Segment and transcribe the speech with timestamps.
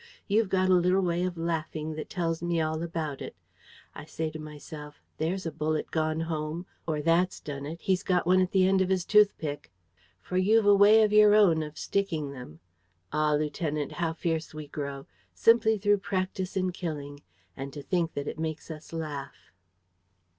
[0.27, 3.35] You've got a little way of laughing that tells me all about it.
[3.93, 8.25] I say to myself, 'There's a bullet gone home,' or 'That's done it: he's got
[8.25, 9.71] one at the end of his toothpick!'
[10.19, 12.61] For you've a way of your own of sticking them.
[13.13, 15.05] Ah, lieutenant, how fierce we grow!
[15.35, 17.21] Simply through practise in killing!
[17.55, 19.51] And to think that it makes us laugh!"